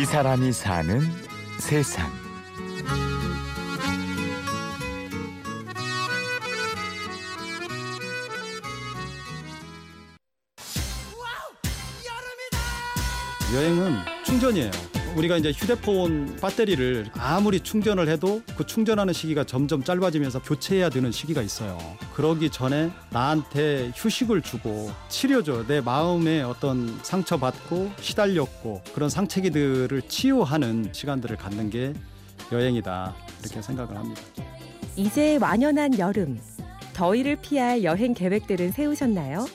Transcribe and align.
이 0.00 0.04
사람이 0.04 0.52
사는 0.52 1.00
세상. 1.58 2.08
여행은 13.52 13.96
충전이에요. 14.24 14.97
우리가 15.18 15.36
이제 15.36 15.50
휴대폰 15.50 16.36
배터리를 16.40 17.06
아무리 17.14 17.58
충전을 17.58 18.08
해도 18.08 18.40
그 18.56 18.64
충전하는 18.64 19.12
시기가 19.12 19.42
점점 19.42 19.82
짧아지면서 19.82 20.42
교체해야 20.42 20.90
되는 20.90 21.10
시기가 21.10 21.42
있어요. 21.42 21.76
그러기 22.14 22.50
전에 22.50 22.92
나한테 23.10 23.90
휴식을 23.96 24.42
주고 24.42 24.92
치료줘. 25.08 25.66
내 25.66 25.80
마음에 25.80 26.42
어떤 26.42 26.96
상처받고 27.02 27.90
시달렸고 28.00 28.82
그런 28.94 29.10
상처기들을 29.10 30.02
치유하는 30.02 30.90
시간들을 30.92 31.36
갖는 31.36 31.70
게 31.70 31.94
여행이다. 32.52 33.16
이렇게 33.42 33.60
생각을 33.60 33.96
합니다. 33.96 34.22
이제 34.94 35.36
완연한 35.40 35.98
여름. 35.98 36.38
더위를 36.94 37.36
피할 37.42 37.82
여행 37.82 38.14
계획들은 38.14 38.70
세우셨나요? 38.70 39.46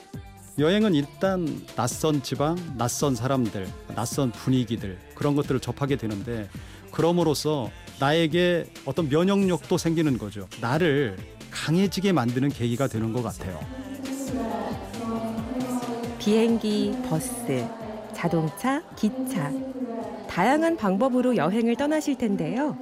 여행은 0.56 0.94
일단 0.94 1.66
낯선 1.74 2.22
지방, 2.22 2.56
낯선 2.78 3.16
사람들, 3.16 3.66
낯선 3.96 4.30
분위기들 4.30 4.98
그런 5.16 5.34
것들을 5.34 5.58
접하게 5.58 5.96
되는데 5.96 6.48
그럼으로써 6.92 7.70
나에게 7.98 8.66
어떤 8.84 9.08
면역력도 9.08 9.76
생기는 9.78 10.16
거죠. 10.16 10.48
나를 10.60 11.16
강해지게 11.50 12.12
만드는 12.12 12.50
계기가 12.50 12.86
되는 12.86 13.12
것 13.12 13.22
같아요. 13.22 13.58
비행기, 16.20 16.96
버스, 17.08 17.66
자동차, 18.14 18.82
기차. 18.96 19.52
다양한 20.28 20.76
방법으로 20.76 21.36
여행을 21.36 21.76
떠나실 21.76 22.16
텐데요. 22.16 22.76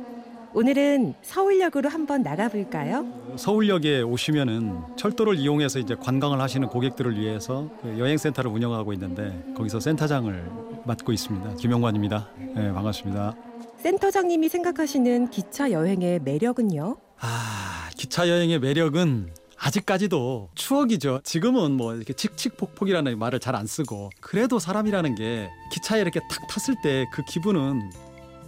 오늘은 0.55 1.15
서울역으로 1.23 1.89
한번 1.89 2.23
나가볼까요? 2.23 3.07
서울역에 3.37 4.03
오시면은 4.03 4.83
철도를 4.97 5.37
이용해서 5.37 5.79
이제 5.79 5.95
관광을 5.95 6.41
하시는 6.41 6.69
고객들을 6.69 7.19
위해서 7.19 7.71
그 7.81 7.99
여행센터를 7.99 8.51
운영하고 8.51 8.93
있는데 8.93 9.43
거기서 9.57 9.81
센터장을 9.81 10.51
맡고 10.85 11.13
있습니다. 11.13 11.55
김영관입니다. 11.57 12.29
네, 12.55 12.71
반갑습니다. 12.73 13.35
센터장님이 13.79 14.49
생각하시는 14.51 15.31
기차 15.31 15.71
여행의 15.71 16.21
매력은요? 16.21 16.97
아, 17.21 17.89
기차 17.97 18.29
여행의 18.29 18.59
매력은 18.61 19.33
아직까지도 19.59 20.51
추억이죠. 20.55 21.21
지금은 21.25 21.73
뭐 21.73 21.95
이렇게 21.95 22.13
칙칙폭폭이라는 22.13 23.19
말을 23.19 23.39
잘 23.41 23.55
안 23.55 23.67
쓰고 23.67 24.11
그래도 24.21 24.59
사람이라는 24.59 25.15
게 25.15 25.49
기차에 25.73 26.01
이렇게 26.03 26.21
탁 26.29 26.47
탔을 26.49 26.75
때 26.83 27.07
그 27.13 27.23
기분은 27.25 27.81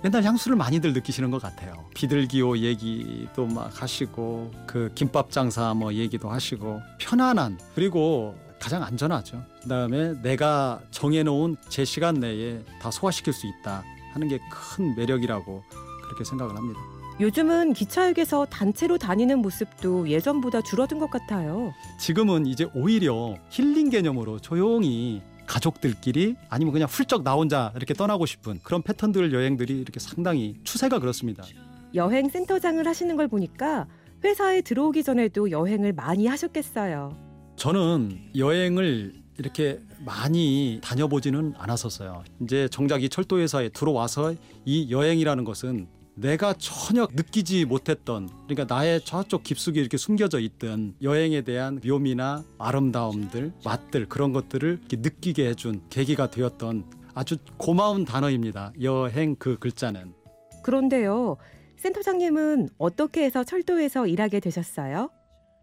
맨날 0.04 0.22
향수를 0.22 0.54
많이들 0.58 0.92
느끼시는 0.92 1.30
것 1.30 1.40
같아요. 1.40 1.72
비둘기호 1.94 2.58
얘기도 2.58 3.46
막 3.46 3.70
하시고 3.82 4.50
그 4.66 4.90
김밥 4.94 5.30
장사 5.30 5.72
뭐 5.72 5.94
얘기도 5.94 6.28
하시고 6.28 6.82
편안한 6.98 7.58
그리고 7.74 8.36
가장 8.60 8.82
안전하죠. 8.82 9.42
그다음에 9.62 10.12
내가 10.20 10.80
정해놓은 10.90 11.56
제 11.70 11.86
시간 11.86 12.16
내에 12.16 12.62
다 12.82 12.90
소화시킬 12.90 13.32
수 13.32 13.46
있다 13.46 13.82
하는 14.12 14.28
게 14.28 14.38
큰 14.50 14.94
매력이라고 14.94 15.64
그렇게 16.04 16.22
생각을 16.24 16.54
합니다. 16.54 16.78
요즘은 17.20 17.72
기차역에서 17.72 18.44
단체로 18.50 18.98
다니는 18.98 19.38
모습도 19.38 20.10
예전보다 20.10 20.60
줄어든 20.60 20.98
것 20.98 21.08
같아요. 21.10 21.72
지금은 21.98 22.44
이제 22.44 22.68
오히려 22.74 23.36
힐링 23.48 23.88
개념으로 23.88 24.38
조용히 24.40 25.22
가족들끼리 25.46 26.36
아니면 26.48 26.72
그냥 26.72 26.88
훌쩍 26.88 27.22
나 27.22 27.34
혼자 27.34 27.72
이렇게 27.76 27.94
떠나고 27.94 28.26
싶은 28.26 28.60
그런 28.62 28.82
패턴들 28.82 29.32
여행들이 29.32 29.80
이렇게 29.80 30.00
상당히 30.00 30.56
추세가 30.64 30.98
그렇습니다. 30.98 31.44
여행 31.94 32.28
센터장을 32.28 32.86
하시는 32.86 33.16
걸 33.16 33.28
보니까 33.28 33.86
회사에 34.24 34.62
들어오기 34.62 35.04
전에도 35.04 35.50
여행을 35.50 35.92
많이 35.92 36.26
하셨겠어요. 36.26 37.16
저는 37.56 38.18
여행을 38.36 39.12
이렇게 39.38 39.80
많이 40.04 40.80
다녀보지는 40.82 41.54
않았었어요. 41.56 42.24
이제 42.42 42.68
정작 42.68 43.02
이 43.02 43.08
철도 43.08 43.38
회사에 43.38 43.68
들어와서 43.68 44.34
이 44.64 44.90
여행이라는 44.90 45.44
것은 45.44 45.86
내가 46.16 46.54
전혀 46.54 47.08
느끼지 47.12 47.64
못했던 47.64 48.28
그러니까 48.46 48.72
나의 48.72 49.04
저쪽 49.04 49.42
깊숙이 49.42 49.80
이렇게 49.80 49.96
숨겨져 49.96 50.38
있던 50.38 50.94
여행에 51.02 51.42
대한 51.42 51.80
묘미나 51.84 52.44
아름다움들, 52.58 53.52
맛들 53.64 54.06
그런 54.08 54.32
것들을 54.32 54.80
느끼게 54.90 55.48
해준 55.48 55.82
계기가 55.90 56.30
되었던 56.30 56.84
아주 57.14 57.36
고마운 57.56 58.04
단어입니다. 58.04 58.72
여행 58.82 59.36
그 59.36 59.58
글자는. 59.58 60.14
그런데요. 60.62 61.36
센터장님은 61.76 62.70
어떻게 62.78 63.24
해서 63.24 63.44
철도에서 63.44 64.06
일하게 64.06 64.40
되셨어요? 64.40 65.10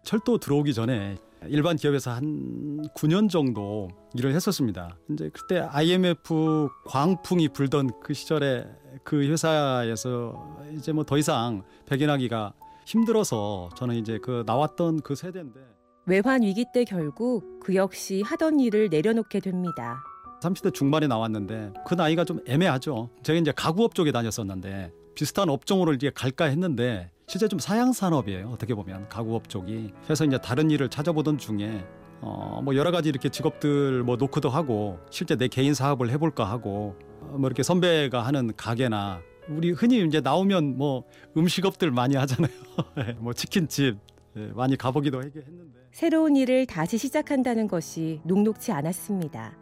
철도 0.04 0.38
들어오기 0.38 0.74
전에 0.74 1.18
일반 1.48 1.76
기업에서 1.76 2.12
한 2.12 2.82
9년 2.96 3.30
정도 3.30 3.90
일을 4.16 4.36
했었습니다. 4.36 4.98
이제 5.12 5.30
그때 5.34 5.60
IMF 5.60 6.70
광풍이 6.86 7.50
불던 7.50 8.00
그 8.02 8.14
시절에 8.14 8.66
그 9.04 9.24
회사에서 9.24 10.58
이제 10.78 10.92
뭐 10.92 11.04
더 11.04 11.18
이상 11.18 11.64
백인하기가 11.88 12.54
힘들어서 12.86 13.70
저는 13.76 13.96
이제 13.96 14.20
그 14.22 14.44
나왔던 14.46 15.02
그 15.02 15.16
세대인데 15.16 15.60
외환 16.06 16.42
위기 16.42 16.66
때 16.74 16.84
결국 16.84 17.60
그 17.60 17.76
역시 17.76 18.22
하던 18.22 18.60
일을 18.60 18.90
내려놓게 18.90 19.40
됩니다. 19.40 20.04
30대 20.42 20.74
중반에 20.74 21.08
나왔는데 21.08 21.74
그 21.86 21.94
나이가 21.94 22.24
좀 22.26 22.40
애매하죠. 22.48 23.10
제가 23.24 23.38
이제 23.40 23.52
가구업 23.56 23.94
쪽에 23.94 24.12
다녔었는데 24.12 24.92
비슷한 25.14 25.50
업종으로 25.50 25.94
이제 25.94 26.10
갈까 26.14 26.46
했는데 26.46 27.12
실제 27.28 27.48
좀 27.48 27.60
사양 27.60 27.94
산업이에요. 27.94 28.50
어떻게 28.50 28.74
보면 28.74 29.08
가구업 29.10 29.48
쪽이. 29.50 29.94
그래서 30.04 30.26
이제 30.26 30.38
다른 30.40 30.72
일을 30.72 30.90
찾아보던 30.90 31.38
중에 31.38 31.86
어 32.22 32.62
뭐 32.64 32.76
여러 32.76 32.92
가지 32.92 33.10
이렇게 33.10 33.30
직업들 33.30 34.04
뭐 34.04 34.16
노크도 34.16 34.50
하고 34.50 35.00
실제 35.10 35.36
내 35.36 35.48
개인 35.48 35.74
사업을 35.74 36.10
해볼까 36.12 36.46
하고 36.46 36.96
어, 37.00 37.11
뭐 37.22 37.48
이렇게 37.48 37.64
선배가 37.64 38.26
하는 38.26 38.52
가게나 38.56 39.22
우리 39.50 39.72
흔히 39.72 40.04
이제 40.06 40.22
나오면 40.22 40.78
뭐 40.78 41.04
음식업들 41.38 41.92
많이 41.92 42.16
하잖아요. 42.16 42.52
뭐 43.20 43.34
치킨집 43.34 43.98
예, 44.38 44.48
많이 44.56 44.78
가보기도 44.78 45.22
했는데 45.22 45.42
새로운 45.92 46.36
일을 46.36 46.66
다시 46.66 46.98
시작한다는 46.98 47.68
것이 47.68 48.22
녹록치 48.24 48.72
않았습니다. 48.72 49.58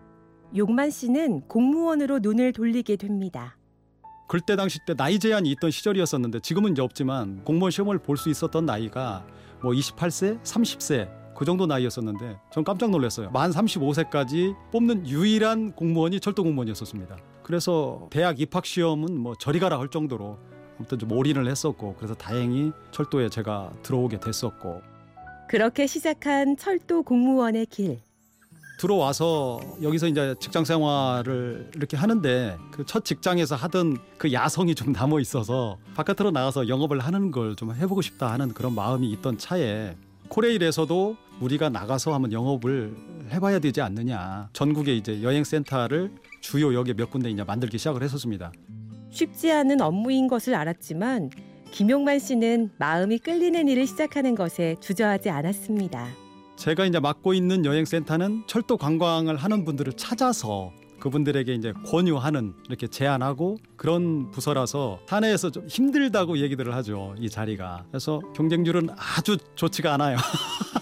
용만 0.56 0.92
씨는 0.92 1.42
공무원으로 1.48 2.20
눈을 2.20 2.54
돌리게 2.54 2.96
됩니다. 2.98 3.58
그때 4.28 4.56
당시 4.56 4.78
때 4.86 4.94
나이 4.94 5.18
제한이 5.18 5.50
있던 5.52 5.72
시절이었었는데 5.72 6.40
지금은 6.42 6.74
이제 6.74 6.82
없지만 6.84 7.44
공무원 7.46 7.72
시험을 7.72 7.98
볼 8.00 8.16
수 8.18 8.30
있었던 8.30 8.66
나이가 8.66 9.26
뭐 9.62 9.72
28세, 9.74 10.42
30세 10.44 11.10
그 11.36 11.46
정도 11.46 11.66
나이였었는데 11.66 12.38
전 12.52 12.64
깜짝 12.64 12.92
놀랐어요. 12.92 13.32
만 13.32 13.50
35세까지 13.52 14.56
뽑는 14.72 15.08
유일한 15.08 15.72
공무원이 15.72 16.20
철도 16.20 16.44
공무원이었었습니다. 16.44 17.16
그래서 17.60 18.08
대학 18.12 18.40
입학 18.40 18.64
시험은 18.64 19.18
뭐 19.20 19.34
저리 19.40 19.60
가라 19.60 19.80
할 19.80 19.88
정도로 19.88 20.38
아무튼 20.78 21.00
좀 21.00 21.12
올인을 21.12 21.48
했었고 21.50 21.96
그래서 21.98 22.14
다행히 22.14 22.72
철도에 22.92 23.28
제가 23.30 23.74
들어오게 23.82 24.20
됐었고 24.20 24.84
그렇게 25.48 25.88
시작한 25.88 26.56
철도 26.58 27.02
공무원의 27.02 27.66
길. 27.66 28.02
들어와서 28.80 29.60
여기서 29.82 30.08
이제 30.08 30.36
직장 30.40 30.64
생활을 30.64 31.72
이렇게 31.76 31.98
하는데 31.98 32.56
그 32.70 32.86
첫 32.86 33.04
직장에서 33.04 33.56
하던 33.56 33.98
그 34.20 34.32
야성이 34.32 34.76
좀 34.76 34.92
남아 34.94 35.20
있어서 35.20 35.80
바깥으로 35.96 36.30
나가서 36.30 36.68
영업을 36.68 37.00
하는 37.00 37.32
걸 37.32 37.56
좀 37.56 37.74
해보고 37.74 38.04
싶다 38.04 38.32
하는 38.32 38.54
그런 38.54 38.76
마음이 38.76 39.10
있던 39.14 39.40
차에 39.40 39.96
코레일에서도 40.28 41.18
우리가 41.42 41.70
나가서 41.70 42.14
한번 42.14 42.32
영업을 42.32 42.96
해봐야 43.32 43.58
되지 43.58 43.82
않느냐 43.82 44.50
전국에 44.54 44.96
이제 44.96 45.24
여행 45.24 45.44
센터를 45.44 46.12
주요 46.42 46.74
역에 46.74 46.94
몇 46.94 47.10
군데 47.10 47.30
이제 47.30 47.44
만들기 47.44 47.78
시작을 47.78 48.04
했었습니다. 48.04 48.52
쉽지 49.12 49.52
않은 49.52 49.82
업무인 49.82 50.28
것을 50.28 50.56
알았지만 50.56 51.30
김용만 51.72 52.20
씨는 52.20 52.72
마음이 52.78 53.20
끌리는 53.20 53.68
일을 53.68 53.86
시작하는 53.88 54.36
것에 54.36 54.76
주저하지 54.80 55.30
않았습니다. 55.30 56.08
제가 56.56 56.86
이제 56.86 57.00
맡고 57.00 57.34
있는 57.34 57.64
여행 57.66 57.86
센터는 57.86 58.44
철도 58.48 58.78
관광을 58.78 59.38
하는 59.38 59.64
분들을 59.66 59.94
찾아서 59.94 60.74
그분들에게 61.00 61.54
이제 61.54 61.74
권유하는 61.86 62.54
이렇게 62.68 62.88
제안하고 62.88 63.58
그런 63.78 64.32
부서라서 64.32 65.00
사내에서 65.08 65.52
좀 65.52 65.66
힘들다고 65.68 66.38
얘기들을 66.40 66.76
하죠 66.76 67.16
이 67.18 67.30
자리가 67.30 67.86
그래서 67.90 68.20
경쟁률은 68.36 68.90
아주 68.98 69.38
좋지가 69.56 69.94
않아요 69.94 70.18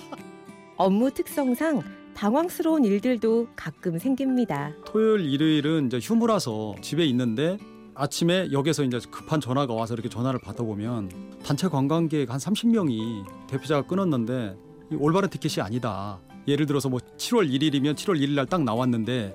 업무 0.75 1.11
특성상 1.11 1.83
당황스러운 2.17 2.83
일들도 2.83 3.47
가끔 3.55 3.99
생깁니다. 3.99 4.73
토요일 4.87 5.31
일요일은 5.31 5.85
이제 5.85 5.99
휴무라서 6.01 6.73
집에 6.81 7.05
있는데 7.05 7.59
아침에 7.93 8.51
역에서 8.51 8.83
이제 8.83 8.99
급한 9.11 9.39
전화가 9.39 9.71
와서 9.75 9.93
이렇게 9.93 10.09
전화를 10.09 10.39
받아보면 10.41 11.11
단체 11.45 11.67
관광객 11.67 12.31
한 12.31 12.39
30명이 12.39 13.47
대표자가 13.47 13.87
끊었는데 13.87 14.57
이 14.91 14.95
올바른 14.95 15.29
티켓이 15.29 15.63
아니다. 15.63 16.19
예를 16.47 16.65
들어서 16.65 16.89
뭐 16.89 16.99
7월 17.17 17.47
1일이면 17.51 17.93
7월 17.93 18.19
1일 18.19 18.33
날 18.33 18.47
딱 18.47 18.63
나왔는데 18.63 19.33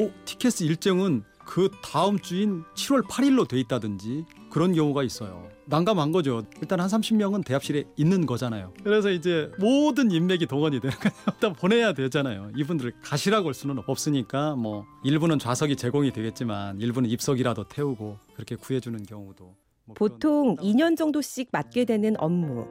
어 0.00 0.10
티켓 0.24 0.60
일정은 0.60 1.22
그 1.46 1.70
다음 1.84 2.18
주인 2.18 2.64
7월 2.74 3.02
8일로 3.06 3.46
돼 3.46 3.60
있다든지 3.60 4.24
그런 4.54 4.72
경우가 4.72 5.02
있어요. 5.02 5.48
난감한 5.64 6.12
거죠. 6.12 6.44
일단 6.62 6.78
한 6.78 6.86
30명은 6.86 7.44
대합실에 7.44 7.82
있는 7.96 8.24
거잖아요. 8.24 8.72
그래서 8.84 9.10
이제 9.10 9.50
모든 9.58 10.12
인맥이 10.12 10.46
동원이 10.46 10.78
되는 10.78 10.94
거예요. 10.96 11.12
일단 11.34 11.52
보내야 11.54 11.92
되잖아요. 11.92 12.52
이분들을 12.56 12.92
가시라고 13.02 13.48
할 13.48 13.54
수는 13.54 13.78
없으니까 13.84 14.54
뭐 14.54 14.84
일부는 15.02 15.40
좌석이 15.40 15.74
제공이 15.74 16.12
되겠지만 16.12 16.78
일부는 16.80 17.10
입석이라도 17.10 17.66
태우고 17.66 18.18
그렇게 18.34 18.54
구해주는 18.54 19.02
경우도 19.02 19.56
뭐 19.86 19.94
보통 19.96 20.54
그런- 20.54 20.72
2년 20.72 20.96
정도씩 20.96 21.48
맡게 21.50 21.84
되는 21.84 22.14
업무. 22.20 22.64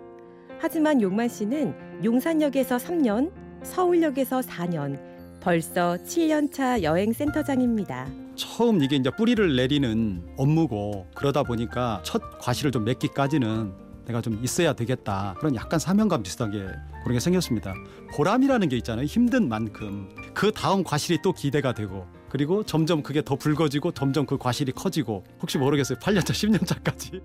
하지만 0.60 1.02
용만 1.02 1.28
씨는 1.28 2.06
용산역에서 2.06 2.78
3년, 2.78 3.30
서울역에서 3.64 4.40
4년, 4.40 4.98
벌써 5.42 5.98
7년 5.98 6.50
차 6.54 6.82
여행 6.82 7.12
센터장입니다. 7.12 8.23
처음 8.36 8.82
이게 8.82 8.96
이제 8.96 9.12
뿌리를 9.12 9.56
내리는 9.56 10.24
업무고 10.38 11.08
그러다 11.16 11.44
보니까 11.44 12.02
첫 12.04 12.22
과실을 12.40 12.72
좀 12.72 12.84
맺기까지는 12.86 13.74
내가 14.06 14.22
좀 14.22 14.40
있어야 14.44 14.74
되겠다. 14.74 15.36
그런 15.38 15.56
약간 15.56 15.80
사명감 15.80 16.24
비슷하게 16.24 16.68
그런 17.04 17.14
게 17.14 17.20
생겼습니다. 17.20 17.74
보람이라는 18.14 18.68
게 18.70 18.78
있잖아요. 18.78 19.06
힘든 19.06 19.48
만큼. 19.48 20.10
그 20.34 20.52
다음 20.52 20.84
과실이 20.84 21.20
또 21.24 21.32
기대가 21.32 21.74
되고. 21.74 22.06
그리고 22.30 22.64
점점 22.64 23.04
그게 23.04 23.22
더 23.22 23.36
붉어지고 23.36 23.92
점점 23.92 24.26
그 24.26 24.38
과실이 24.38 24.72
커지고. 24.74 25.24
혹시 25.42 25.58
모르겠어요. 25.58 26.00
8년차 26.00 26.32
10년차까지. 26.32 27.22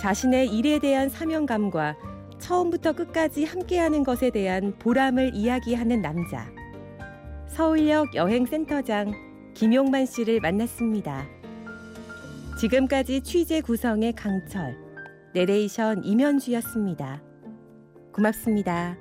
자신의 0.00 0.48
일에 0.56 0.78
대한 0.78 1.08
사명감과 1.08 1.96
처음부터 2.38 2.92
끝까지 2.92 3.44
함께하는 3.44 4.04
것에 4.04 4.30
대한 4.30 4.74
보람을 4.78 5.32
이야기하는 5.34 6.00
남자. 6.00 6.50
서울역 7.48 8.14
여행센터장 8.14 9.33
김용만 9.54 10.06
씨를 10.06 10.40
만났습니다. 10.40 11.26
지금까지 12.60 13.20
취재 13.22 13.60
구성의 13.60 14.14
강철, 14.14 14.76
내레이션 15.32 16.04
임현주였습니다. 16.04 17.22
고맙습니다. 18.12 18.96